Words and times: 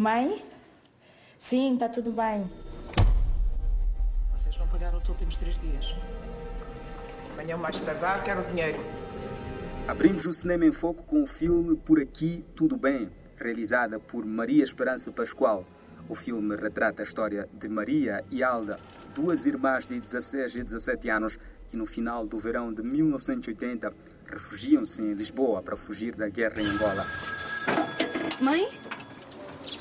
Mãe? 0.00 0.42
Sim, 1.36 1.74
está 1.74 1.86
tudo 1.86 2.10
bem. 2.10 2.50
Vocês 4.34 4.56
não 4.56 4.66
pagaram 4.68 4.96
os 4.96 5.06
últimos 5.06 5.36
três 5.36 5.58
dias. 5.58 5.94
Amanhã 7.34 7.58
mais 7.58 7.78
tardar, 7.82 8.24
quero 8.24 8.42
dinheiro. 8.44 8.78
Abrimos 9.86 10.24
o 10.24 10.32
Cinema 10.32 10.64
em 10.64 10.72
Foco 10.72 11.02
com 11.02 11.22
o 11.22 11.26
filme 11.26 11.76
Por 11.76 12.00
Aqui 12.00 12.42
Tudo 12.56 12.78
Bem, 12.78 13.10
realizada 13.36 14.00
por 14.00 14.24
Maria 14.24 14.64
Esperança 14.64 15.12
Pascoal. 15.12 15.66
O 16.08 16.14
filme 16.14 16.56
retrata 16.56 17.02
a 17.02 17.04
história 17.04 17.46
de 17.52 17.68
Maria 17.68 18.24
e 18.30 18.42
Alda, 18.42 18.80
duas 19.14 19.44
irmãs 19.44 19.86
de 19.86 20.00
16 20.00 20.56
e 20.56 20.64
17 20.64 21.10
anos 21.10 21.38
que 21.68 21.76
no 21.76 21.84
final 21.84 22.26
do 22.26 22.38
verão 22.38 22.72
de 22.72 22.82
1980 22.82 23.92
refugiam-se 24.24 25.02
em 25.02 25.12
Lisboa 25.12 25.60
para 25.60 25.76
fugir 25.76 26.16
da 26.16 26.30
guerra 26.30 26.62
em 26.62 26.66
Angola. 26.68 27.04
Mãe? 28.40 28.66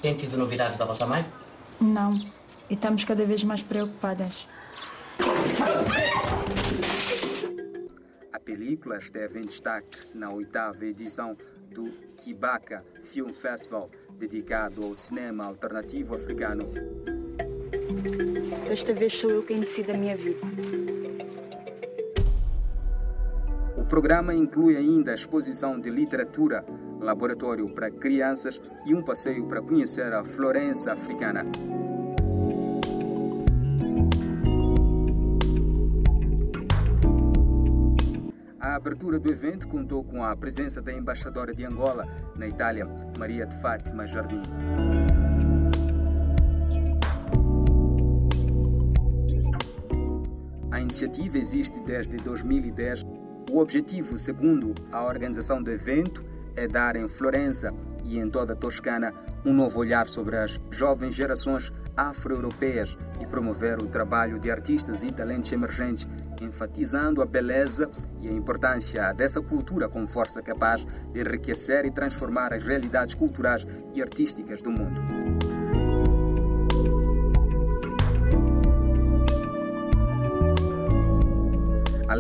Tem 0.02 0.16
tido 0.16 0.38
novidades 0.38 0.77
da 0.77 0.85
vossa 0.85 1.05
mãe? 1.05 1.26
Não. 1.80 2.16
E 2.70 2.73
estamos 2.73 3.03
cada 3.03 3.26
vez 3.26 3.44
mais 3.44 3.62
preocupadas. 3.62 4.48
A 8.31 8.39
película 8.39 8.98
esteve 8.98 9.39
em 9.39 9.45
destaque 9.45 9.98
na 10.13 10.31
oitava 10.31 10.85
edição 10.85 11.35
do 11.73 11.91
Kibaka 12.16 12.84
Film 13.02 13.34
Festival, 13.34 13.89
dedicado 14.17 14.85
ao 14.85 14.95
cinema 14.95 15.45
alternativo 15.45 16.16
africano. 16.16 16.70
Desta 18.67 18.94
vez 18.94 19.13
sou 19.13 19.30
eu 19.30 19.44
quem 19.44 19.59
decide 19.59 19.91
a 19.91 19.97
minha 19.97 20.16
vida. 20.16 20.39
O 23.75 23.84
programa 23.84 24.34
inclui 24.34 24.78
ainda 24.78 25.11
a 25.11 25.16
exposição 25.16 25.80
de 25.80 25.89
literatura, 25.89 26.63
laboratório 27.00 27.69
para 27.69 27.89
crianças 27.89 28.61
e 28.86 28.94
um 28.94 29.02
passeio 29.02 29.45
para 29.45 29.61
conhecer 29.61 30.14
a 30.14 30.23
Florença 30.23 30.94
africana. 30.94 31.45
A 38.59 38.75
abertura 38.75 39.17
do 39.17 39.31
evento 39.31 39.67
contou 39.67 40.03
com 40.03 40.23
a 40.23 40.36
presença 40.36 40.81
da 40.81 40.94
embaixadora 40.94 41.53
de 41.56 41.66
Angola 41.66 42.06
na 42.36 42.47
Itália, 42.47 42.88
Maria 43.17 43.45
de 43.45 43.59
Fátima 43.61 44.06
Jardim. 44.06 44.41
A 50.72 50.80
iniciativa 50.80 51.38
existe 51.38 51.81
desde 51.81 52.17
2010. 52.17 53.03
O 53.52 53.59
objetivo, 53.59 54.17
segundo 54.17 54.75
a 54.91 55.03
organização 55.03 55.63
do 55.63 55.72
evento, 55.72 56.23
é 56.55 56.67
dar 56.67 56.95
em 56.95 57.08
Florença 57.08 57.73
e 58.03 58.17
em 58.17 58.30
toda 58.30 58.53
a 58.53 58.55
Toscana 58.55 59.14
um 59.45 59.53
novo 59.53 59.80
olhar 59.80 60.08
sobre 60.08 60.38
as 60.38 60.59
jovens 60.69 61.16
gerações 61.16 61.72
afro-europeias 61.95 62.97
e 63.19 63.25
promover 63.25 63.81
o 63.81 63.88
trabalho 63.88 64.39
de 64.39 64.50
artistas 64.50 65.03
e 65.03 65.11
talentos 65.11 65.52
emergentes, 65.52 66.08
enfatizando 66.41 67.22
a 67.22 67.25
beleza 67.25 67.89
e 68.22 68.30
a 68.30 68.31
importância 68.31 69.11
dessa 69.14 69.41
cultura 69.41 69.89
como 69.89 70.08
força 70.08 70.41
capaz 70.41 70.86
de 71.11 71.19
enriquecer 71.19 71.86
e 71.86 71.91
transformar 71.91 72.53
as 72.53 72.63
realidades 72.63 73.16
culturais 73.16 73.67
e 73.94 74.02
artísticas 74.02 74.61
do 74.61 74.72
mundo. 74.72 75.39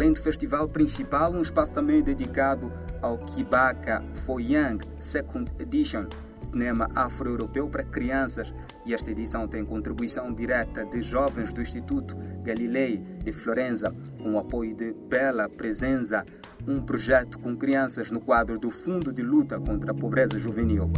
Além 0.09 0.15
do 0.15 0.23
festival 0.23 0.67
principal, 0.67 1.31
um 1.31 1.41
espaço 1.43 1.71
também 1.71 2.01
dedicado 2.01 2.73
ao 2.99 3.15
Kibaka 3.19 4.03
For 4.25 4.41
Young 4.41 4.79
Second 4.99 5.51
Edition, 5.59 6.07
cinema 6.41 6.89
afro-europeu 6.95 7.69
para 7.69 7.83
crianças. 7.83 8.51
E 8.87 8.95
esta 8.95 9.11
edição 9.11 9.47
tem 9.47 9.63
contribuição 9.63 10.33
direta 10.33 10.83
de 10.83 11.03
jovens 11.03 11.53
do 11.53 11.61
Instituto 11.61 12.17
Galilei 12.41 12.97
de 13.23 13.31
Florença, 13.31 13.93
com 14.17 14.33
o 14.33 14.39
apoio 14.39 14.73
de 14.73 14.93
Bela 14.93 15.47
Presença, 15.47 16.25
um 16.67 16.81
projeto 16.81 17.37
com 17.37 17.55
crianças 17.55 18.11
no 18.11 18.19
quadro 18.19 18.57
do 18.57 18.71
Fundo 18.71 19.13
de 19.13 19.21
Luta 19.21 19.59
contra 19.59 19.91
a 19.91 19.93
Pobreza 19.93 20.39
Juvenil. 20.39 20.91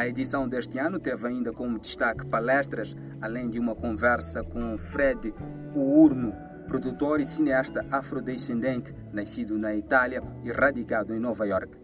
A 0.00 0.08
edição 0.08 0.48
deste 0.48 0.78
ano 0.78 0.98
teve 0.98 1.28
ainda 1.28 1.52
como 1.52 1.78
destaque 1.78 2.24
palestras, 2.24 2.96
além 3.20 3.50
de 3.50 3.58
uma 3.58 3.74
conversa 3.74 4.42
com 4.42 4.78
Fred 4.78 5.34
Uurno, 5.76 6.32
produtor 6.66 7.20
e 7.20 7.26
cineasta 7.26 7.84
afrodescendente, 7.90 8.94
nascido 9.12 9.58
na 9.58 9.76
Itália 9.76 10.22
e 10.42 10.50
radicado 10.50 11.14
em 11.14 11.18
Nova 11.18 11.46
York. 11.46 11.76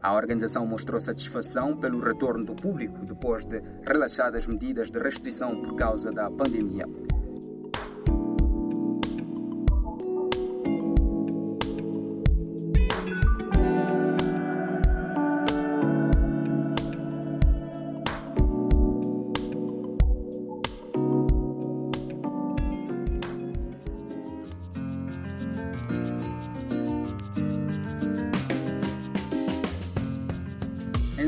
A 0.00 0.14
organização 0.14 0.64
mostrou 0.64 1.00
satisfação 1.00 1.76
pelo 1.76 1.98
retorno 1.98 2.44
do 2.44 2.54
público 2.54 3.04
depois 3.04 3.44
de 3.44 3.60
relaxadas 3.84 4.46
medidas 4.46 4.92
de 4.92 5.00
restrição 5.00 5.60
por 5.60 5.74
causa 5.74 6.12
da 6.12 6.30
pandemia. 6.30 6.86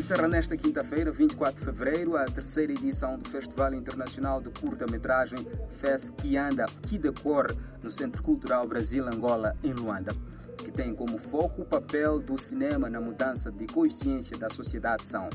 Encerra 0.02 0.26
nesta 0.26 0.56
quinta-feira, 0.56 1.12
24 1.12 1.60
de 1.60 1.64
fevereiro, 1.64 2.16
a 2.16 2.24
terceira 2.24 2.72
edição 2.72 3.16
do 3.16 3.30
Festival 3.30 3.72
Internacional 3.72 4.40
de 4.40 4.50
Curta-Metragem 4.50 5.46
FES 5.70 6.10
Kianda, 6.16 6.66
que 6.82 6.98
decorre 6.98 7.54
no 7.80 7.88
Centro 7.88 8.20
Cultural 8.20 8.66
Brasil-Angola, 8.66 9.56
em 9.62 9.72
Luanda, 9.72 10.12
que 10.58 10.72
tem 10.72 10.92
como 10.92 11.16
foco 11.18 11.62
o 11.62 11.64
papel 11.64 12.18
do 12.18 12.36
cinema 12.36 12.90
na 12.90 13.00
mudança 13.00 13.52
de 13.52 13.64
consciência 13.68 14.36
da 14.36 14.48
sociedade 14.48 15.06
são. 15.06 15.30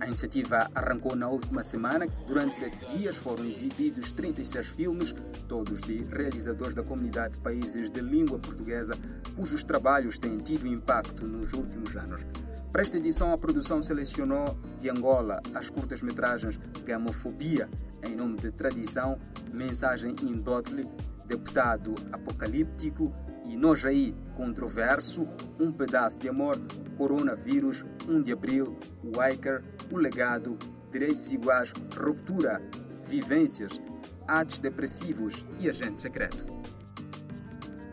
A 0.00 0.06
iniciativa 0.06 0.70
arrancou 0.74 1.14
na 1.14 1.28
última 1.28 1.62
semana. 1.62 2.06
Durante 2.26 2.56
sete 2.56 2.86
dias 2.96 3.18
foram 3.18 3.44
exibidos 3.44 4.14
36 4.14 4.70
filmes, 4.70 5.14
todos 5.46 5.82
de 5.82 6.02
realizadores 6.04 6.74
da 6.74 6.82
comunidade 6.82 7.34
de 7.34 7.40
países 7.40 7.90
de 7.90 8.00
língua 8.00 8.38
portuguesa, 8.38 8.94
cujos 9.36 9.62
trabalhos 9.62 10.16
têm 10.16 10.38
tido 10.38 10.66
impacto 10.66 11.26
nos 11.26 11.52
últimos 11.52 11.94
anos. 11.94 12.24
Para 12.72 12.80
esta 12.80 12.96
edição, 12.96 13.34
a 13.34 13.38
produção 13.38 13.82
selecionou 13.82 14.56
de 14.80 14.88
Angola 14.88 15.42
as 15.54 15.68
curtas-metragens 15.68 16.58
Gamofobia, 16.86 17.68
em 18.02 18.16
nome 18.16 18.38
de 18.38 18.50
Tradição, 18.50 19.20
Mensagem 19.52 20.16
in 20.22 20.40
Dotli, 20.40 20.88
Deputado 21.26 21.94
Apocalíptico 22.10 23.14
e 23.44 23.58
Nojaí 23.58 24.16
Controverso, 24.34 25.28
Um 25.60 25.70
Pedaço 25.70 26.18
de 26.18 26.30
Amor, 26.30 26.58
Coronavírus, 26.96 27.84
1 28.08 28.22
de 28.22 28.32
Abril, 28.32 28.74
Wiker, 29.04 29.62
O 29.90 29.98
Legado, 29.98 30.58
Direitos 30.90 31.30
Iguais, 31.30 31.74
Ruptura, 31.94 32.62
Vivências, 33.04 33.78
Atos 34.26 34.56
Depressivos 34.56 35.44
e 35.60 35.68
Agente 35.68 36.00
Secreto. 36.00 36.46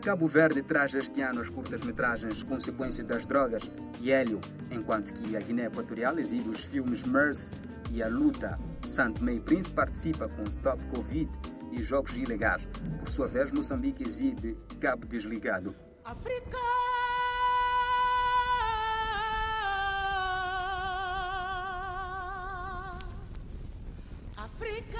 Cabo 0.02 0.26
Verde 0.26 0.62
traz 0.62 0.94
este 0.94 1.20
ano 1.20 1.42
as 1.42 1.50
curtas-metragens 1.50 2.42
Consequência 2.42 3.04
das 3.04 3.26
Drogas 3.26 3.70
e 4.00 4.10
Hélio, 4.10 4.40
enquanto 4.70 5.12
que 5.12 5.36
a 5.36 5.40
Guiné 5.40 5.66
Equatorial 5.66 6.18
exibe 6.18 6.48
os 6.48 6.64
filmes 6.64 7.02
MERS 7.02 7.52
e 7.90 8.02
A 8.02 8.08
Luta. 8.08 8.58
Santo 8.88 9.22
Meio 9.22 9.42
Príncipe 9.42 9.76
participa 9.76 10.26
com 10.26 10.44
Stop 10.44 10.84
Covid 10.86 11.30
e 11.70 11.82
Jogos 11.82 12.16
Ilegais. 12.16 12.66
Por 12.98 13.08
sua 13.08 13.28
vez, 13.28 13.52
Moçambique 13.52 14.02
exibe 14.02 14.56
Cabo 14.80 15.06
Desligado. 15.06 15.76
África! 16.02 16.56
África! 24.38 24.98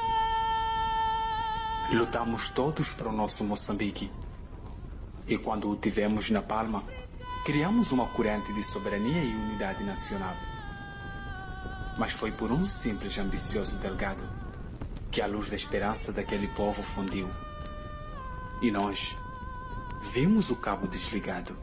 Lutamos 1.91 2.51
todos 2.51 2.93
para 2.93 3.09
o 3.09 3.13
nosso 3.13 3.43
Moçambique. 3.45 4.11
E 5.31 5.39
quando 5.39 5.71
o 5.71 5.77
tivemos 5.77 6.29
na 6.29 6.43
palma, 6.43 6.83
criamos 7.45 7.93
uma 7.93 8.09
corrente 8.09 8.53
de 8.53 8.65
soberania 8.65 9.23
e 9.23 9.33
unidade 9.33 9.85
nacional. 9.85 10.35
Mas 11.97 12.11
foi 12.11 12.33
por 12.33 12.51
um 12.51 12.67
simples 12.67 13.17
ambicioso 13.17 13.77
delgado 13.77 14.29
que 15.09 15.23
a 15.23 15.29
luz 15.29 15.49
da 15.49 15.55
esperança 15.55 16.13
daquele 16.13 16.49
povo 16.49 16.83
fundiu. 16.83 17.31
E 18.61 18.73
nós 18.73 19.17
vimos 20.13 20.51
o 20.51 20.57
cabo 20.57 20.89
desligado. 20.89 21.57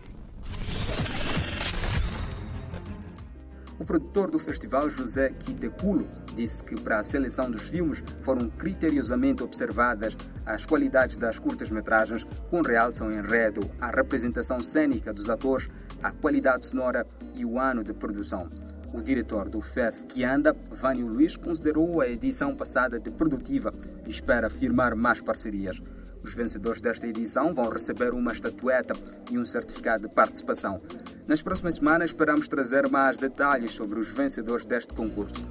O 3.77 3.83
produtor 3.83 4.31
do 4.31 4.39
festival, 4.39 4.89
José 4.89 5.31
Quiteculo, 5.31 6.07
disse 6.37 6.63
que 6.63 6.79
para 6.79 6.99
a 6.99 7.03
seleção 7.03 7.49
dos 7.49 7.67
filmes 7.67 8.03
foram 8.21 8.47
criteriosamente 8.47 9.43
observadas 9.43 10.15
as 10.45 10.65
qualidades 10.65 11.17
das 11.17 11.39
curtas-metragens, 11.39 12.25
com 12.49 12.61
realce 12.61 13.01
ao 13.01 13.11
enredo, 13.11 13.67
a 13.81 13.87
representação 13.87 14.61
cênica 14.61 15.11
dos 15.11 15.29
atores, 15.29 15.67
a 16.01 16.11
qualidade 16.11 16.67
sonora 16.67 17.07
e 17.33 17.43
o 17.43 17.59
ano 17.59 17.83
de 17.83 17.93
produção. 17.93 18.51
O 18.93 19.01
diretor 19.01 19.49
do 19.49 19.59
FES 19.59 20.05
que 20.07 20.23
anda, 20.23 20.55
Vânio 20.71 21.07
Luiz, 21.07 21.35
considerou 21.35 22.01
a 22.01 22.07
edição 22.07 22.55
passada 22.55 22.99
de 22.99 23.09
produtiva 23.09 23.73
e 24.05 24.09
espera 24.09 24.49
firmar 24.49 24.95
mais 24.95 25.21
parcerias. 25.21 25.81
Os 26.23 26.35
vencedores 26.35 26.81
desta 26.81 27.07
edição 27.07 27.53
vão 27.53 27.69
receber 27.69 28.13
uma 28.13 28.31
estatueta 28.31 28.93
e 29.31 29.37
um 29.37 29.45
certificado 29.45 30.07
de 30.07 30.13
participação. 30.13 30.81
Nas 31.27 31.41
próximas 31.41 31.75
semanas 31.75 32.11
esperamos 32.11 32.47
trazer 32.47 32.89
mais 32.89 33.17
detalhes 33.17 33.71
sobre 33.71 33.99
os 33.99 34.09
vencedores 34.09 34.65
deste 34.65 34.93
concurso. 34.93 35.47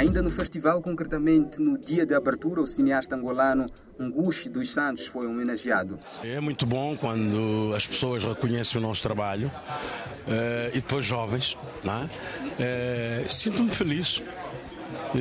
Ainda 0.00 0.22
no 0.22 0.30
festival, 0.30 0.80
concretamente 0.80 1.60
no 1.60 1.76
dia 1.76 2.06
de 2.06 2.14
abertura, 2.14 2.62
o 2.62 2.66
cineasta 2.66 3.14
angolano 3.14 3.66
Ngushi 4.00 4.48
dos 4.48 4.72
Santos 4.72 5.06
foi 5.06 5.26
homenageado. 5.26 5.98
É 6.24 6.40
muito 6.40 6.64
bom 6.64 6.96
quando 6.96 7.74
as 7.76 7.86
pessoas 7.86 8.24
reconhecem 8.24 8.78
o 8.78 8.80
nosso 8.80 9.02
trabalho 9.02 9.52
eh, 10.26 10.70
e 10.72 10.80
depois 10.80 11.04
jovens. 11.04 11.54
É? 12.58 13.28
Sinto-me 13.28 13.74
feliz 13.74 14.22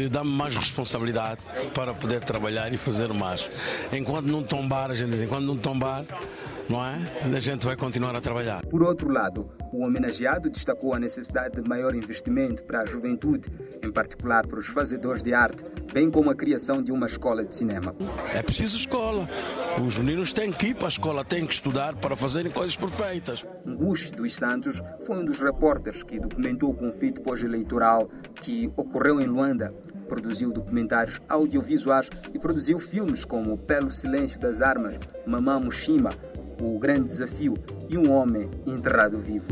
dá-me 0.10 0.32
mais 0.32 0.56
responsabilidade 0.56 1.42
para 1.74 1.94
poder 1.94 2.22
trabalhar 2.22 2.72
e 2.74 2.78
fazer 2.78 3.12
mais. 3.14 3.50
Enquanto 3.92 4.26
não 4.26 4.44
tombar, 4.44 4.92
a 4.92 4.96
gente 4.96 5.12
diz, 5.12 5.22
enquanto 5.22 5.46
não 5.46 5.58
tombar, 5.58 6.06
não 6.70 6.86
é? 6.86 6.96
A 7.36 7.40
gente 7.40 7.66
vai 7.66 7.76
continuar 7.76 8.16
a 8.16 8.22
trabalhar. 8.22 8.64
Por 8.68 8.84
outro 8.84 9.12
lado, 9.12 9.50
o 9.74 9.84
homenageado 9.84 10.50
destacou 10.50 10.94
a 10.94 11.00
necessidade 11.00 11.62
de 11.62 11.68
maior 11.68 11.96
investimento 11.96 12.64
para 12.64 12.82
a 12.82 12.86
juventude, 12.86 13.50
em 13.84 13.92
particular 13.92 14.46
para 14.46 14.60
os 14.60 14.68
fazedores 14.68 15.24
de 15.24 15.34
arte, 15.34 15.64
bem 15.92 16.12
como 16.12 16.30
a 16.30 16.36
criação 16.36 16.84
de 16.84 16.92
uma 16.92 17.08
escola 17.08 17.44
de 17.44 17.56
cinema. 17.56 17.96
É 18.34 18.44
preciso 18.44 18.78
escola. 18.78 19.28
Os 19.78 19.98
meninos 19.98 20.34
têm 20.34 20.52
que 20.52 20.68
ir 20.68 20.76
para 20.76 20.88
a 20.88 20.90
escola, 20.90 21.24
têm 21.24 21.46
que 21.46 21.54
estudar 21.54 21.96
para 21.96 22.16
fazerem 22.16 22.52
coisas 22.52 22.76
perfeitas. 22.76 23.46
Ngush 23.66 24.12
dos 24.12 24.36
Santos 24.36 24.82
foi 25.06 25.18
um 25.18 25.26
dos 25.26 25.42
repórteres 25.42 26.04
que 26.04 26.20
documentou 26.20 26.72
o 26.72 26.76
conflito 26.76 27.22
pós-eleitoral 27.22 28.10
que 28.42 28.70
ocorreu 28.76 29.22
em 29.22 29.26
Luanda 29.26 29.74
produziu 30.10 30.52
documentários 30.52 31.22
audiovisuais 31.30 32.10
e 32.34 32.40
produziu 32.40 32.80
filmes 32.80 33.24
como 33.24 33.58
Pelo 33.60 33.92
Silêncio 33.92 34.40
das 34.40 34.60
Armas, 34.60 35.00
Mamá 35.26 35.60
Mushima, 35.60 36.12
O 36.60 36.80
Grande 36.80 37.04
Desafio 37.04 37.54
e 37.88 37.98
Um 37.98 38.12
Homem 38.12 38.50
Enterrado 38.66 39.20
Vivo. 39.20 39.48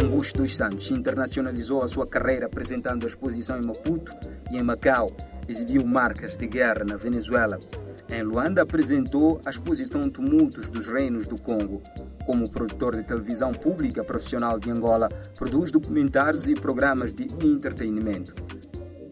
Augusto 0.00 0.42
dos 0.42 0.56
Santos 0.56 0.90
internacionalizou 0.90 1.82
a 1.82 1.88
sua 1.88 2.04
carreira 2.04 2.46
apresentando 2.46 3.04
a 3.04 3.06
exposição 3.06 3.56
em 3.56 3.64
Maputo 3.64 4.12
e 4.50 4.56
em 4.56 4.62
Macau. 4.62 5.12
Exibiu 5.48 5.84
marcas 5.84 6.36
de 6.36 6.46
guerra 6.46 6.84
na 6.84 6.96
Venezuela. 6.96 7.58
Em 8.10 8.22
Luanda 8.22 8.62
apresentou 8.62 9.40
a 9.44 9.50
exposição 9.50 10.08
Tumultos 10.08 10.70
dos 10.70 10.86
Reinos 10.86 11.28
do 11.28 11.38
Congo. 11.38 11.82
Como 12.24 12.48
produtor 12.48 12.96
de 12.96 13.02
televisão 13.02 13.52
pública 13.52 14.02
profissional 14.02 14.58
de 14.58 14.70
Angola, 14.70 15.08
produz 15.36 15.70
documentários 15.70 16.48
e 16.48 16.54
programas 16.54 17.12
de 17.12 17.26
entretenimento. 17.44 18.34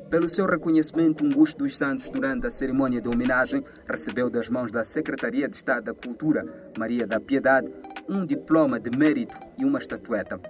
Pelo 0.08 0.28
seu 0.28 0.46
reconhecimento, 0.46 1.24
Augusto 1.24 1.58
dos 1.58 1.76
Santos, 1.76 2.08
durante 2.08 2.46
a 2.46 2.50
cerimônia 2.50 3.00
de 3.00 3.08
homenagem, 3.08 3.64
recebeu 3.88 4.30
das 4.30 4.48
mãos 4.48 4.70
da 4.70 4.84
Secretaria 4.84 5.48
de 5.48 5.56
Estado 5.56 5.86
da 5.86 5.94
Cultura, 5.94 6.72
Maria 6.78 7.06
da 7.06 7.18
Piedade, 7.18 7.70
um 8.08 8.24
diploma 8.24 8.78
de 8.78 8.96
mérito 8.96 9.36
e 9.58 9.64
uma 9.64 9.78
estatueta. 9.78 10.40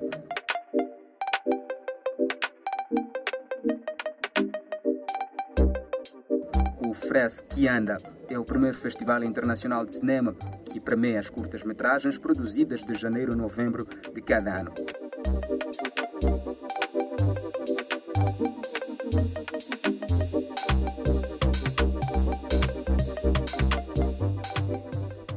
Fres 7.17 7.43
que 7.49 7.67
anda 7.67 7.97
é 8.29 8.39
o 8.39 8.45
primeiro 8.45 8.77
festival 8.77 9.25
internacional 9.25 9.87
de 9.87 9.95
cinema 9.95 10.37
que 10.67 10.79
premia 10.79 11.19
as 11.19 11.31
curtas-metragens 11.31 12.19
produzidas 12.19 12.85
de 12.85 12.95
janeiro 12.95 13.33
a 13.33 13.35
novembro 13.35 13.89
de 14.13 14.21
cada 14.21 14.61
ano. 14.61 14.71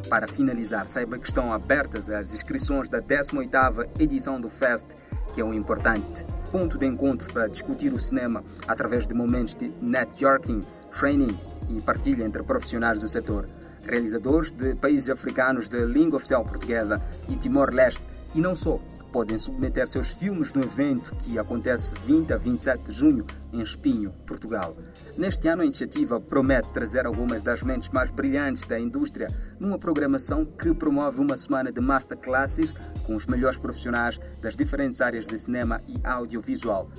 Para 0.10 0.28
finalizar, 0.28 0.86
saiba 0.90 1.18
que 1.18 1.28
estão 1.28 1.54
abertas 1.54 2.10
as 2.10 2.34
inscrições 2.34 2.90
da 2.90 3.02
18ª 3.02 3.88
edição 4.02 4.42
do 4.42 4.50
Fest, 4.50 4.98
que 5.34 5.40
é 5.40 5.46
um 5.46 5.54
importante 5.54 6.26
ponto 6.52 6.78
de 6.78 6.86
encontro 6.86 7.32
para 7.32 7.48
discutir 7.48 7.94
o 7.94 8.00
cinema 8.00 8.44
através 8.68 9.08
de 9.08 9.14
momentos 9.14 9.56
de 9.56 9.70
networking, 9.82 10.60
training 10.92 11.40
e 11.70 11.82
partilha 11.82 12.24
entre 12.24 12.44
profissionais 12.44 13.00
do 13.00 13.08
setor, 13.08 13.48
realizadores 13.84 14.52
de 14.52 14.76
países 14.76 15.10
africanos 15.10 15.70
de 15.70 15.86
língua 15.86 16.18
oficial 16.18 16.44
portuguesa 16.44 17.02
e 17.28 17.36
Timor-Leste, 17.36 18.04
e 18.36 18.42
não 18.42 18.56
só, 18.56 18.80
podem 19.12 19.38
submeter 19.38 19.88
seus 19.88 20.12
filmes 20.12 20.54
no 20.54 20.64
evento 20.64 21.16
que 21.16 21.38
acontece 21.40 21.96
20 22.06 22.34
a 22.34 22.38
27 22.38 22.84
de 22.84 22.92
junho 22.92 23.26
em 23.52 23.62
Espinho, 23.62 24.14
Portugal. 24.26 24.78
Neste 25.18 25.48
ano, 25.48 25.62
a 25.62 25.66
iniciativa 25.66 26.20
promete 26.20 26.70
trazer 26.70 27.06
algumas 27.06 27.42
das 27.42 27.64
mentes 27.64 27.90
mais 27.90 28.12
brilhantes 28.12 28.64
da 28.66 28.80
indústria 28.80 29.28
numa 29.60 29.78
programação 29.78 30.46
que 30.46 30.74
promove 30.74 31.20
uma 31.20 31.38
semana 31.38 31.72
de 31.72 31.82
masterclasses 31.82 32.74
com 33.06 33.16
os 33.16 33.26
melhores 33.26 33.58
profissionais 33.58 34.20
das 34.42 34.56
diferentes 34.56 35.02
áreas 35.02 35.26
de 35.26 35.38
cinema 35.38 35.82
e 35.88 35.96
audiovisual. 36.06 36.90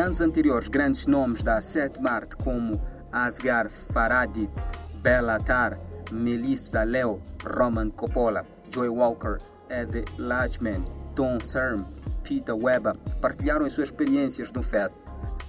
Anos 0.00 0.20
anteriores, 0.20 0.68
grandes 0.68 1.06
nomes 1.06 1.42
da 1.42 1.60
Sete 1.60 2.00
Marte 2.00 2.34
como 2.36 2.80
Asghar 3.12 3.68
Farhadi, 3.68 4.48
Bela 5.02 5.36
Atar, 5.36 5.78
Melissa 6.10 6.84
Leo, 6.84 7.22
Roman 7.44 7.90
Coppola, 7.90 8.46
Joy 8.70 8.88
Walker, 8.88 9.36
Ed 9.68 10.04
Lachman, 10.16 10.84
Tom 11.14 11.38
Serm, 11.40 11.84
Peter 12.24 12.56
Weber 12.56 12.96
partilharam 13.20 13.66
as 13.66 13.74
suas 13.74 13.88
experiências 13.88 14.52
no 14.52 14.62
Fest. 14.62 14.96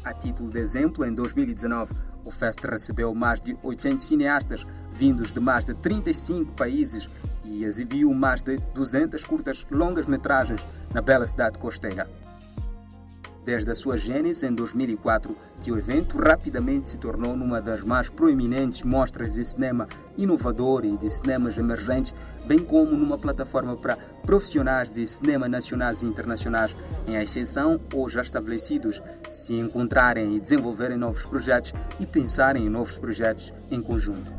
A 0.04 0.14
título 0.14 0.52
de 0.52 0.60
exemplo, 0.60 1.06
em 1.06 1.14
2019, 1.14 1.94
o 2.26 2.30
Fest 2.30 2.60
recebeu 2.66 3.16
mais 3.16 3.42
de 3.42 3.58
800 3.64 4.06
cineastas 4.06 4.66
vindos 4.92 5.32
de 5.32 5.40
mais 5.40 5.66
de 5.66 5.74
35 5.76 6.52
países 6.54 7.08
e 7.46 7.64
exibiu 7.64 8.14
mais 8.14 8.44
de 8.44 8.58
200 8.74 9.24
curtas 9.24 9.66
longas 9.72 10.08
metragens 10.08 10.66
na 10.94 11.02
bela 11.02 11.26
cidade 11.26 11.58
costeira 11.58 12.08
desde 13.46 13.72
a 13.72 13.76
sua 13.76 13.98
gênese 13.98 14.46
em 14.46 14.54
2004, 14.54 15.36
que 15.62 15.72
o 15.72 15.78
evento 15.78 16.18
rapidamente 16.18 16.88
se 16.88 16.98
tornou 16.98 17.36
numa 17.36 17.62
das 17.62 17.84
mais 17.84 18.10
proeminentes 18.10 18.84
mostras 18.84 19.34
de 19.34 19.44
cinema 19.44 19.88
inovador 20.18 20.86
e 20.86 20.98
de 20.98 21.10
cinemas 21.10 21.58
emergentes, 21.58 22.14
bem 22.46 22.60
como 22.60 22.92
numa 22.92 23.18
plataforma 23.18 23.76
para 23.76 23.98
profissionais 24.24 24.92
de 24.92 25.06
cinema 25.06 25.48
nacionais 25.48 26.02
e 26.02 26.06
internacionais, 26.06 26.76
em 27.08 27.18
ascensão 27.18 27.80
ou 27.94 28.10
já 28.10 28.22
estabelecidos, 28.22 29.02
se 29.28 29.56
encontrarem 29.56 30.36
e 30.36 30.40
desenvolverem 30.40 30.98
novos 30.98 31.26
projetos 31.26 31.74
e 32.00 32.06
pensarem 32.06 32.66
em 32.66 32.70
novos 32.70 32.98
projetos 32.98 33.54
em 33.70 33.82
conjunto. 33.82 34.32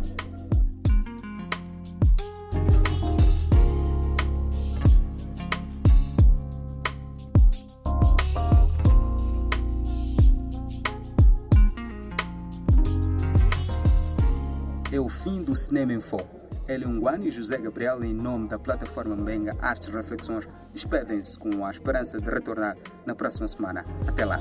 Fim 15.22 15.42
do 15.42 15.54
Cinema 15.54 15.92
em 15.92 16.00
Foco. 16.00 16.40
Eliunguani 16.68 17.28
e 17.28 17.30
José 17.30 17.58
Gabriel, 17.58 18.02
em 18.02 18.12
nome 18.12 18.48
da 18.48 18.58
plataforma 18.58 19.14
Mbenga 19.14 19.56
Artes 19.60 19.88
e 19.88 19.92
Reflexões, 19.92 20.48
despedem-se 20.72 21.38
com 21.38 21.64
a 21.64 21.70
esperança 21.70 22.20
de 22.20 22.28
retornar 22.28 22.76
na 23.06 23.14
próxima 23.14 23.46
semana. 23.46 23.84
Até 24.06 24.24
lá! 24.24 24.40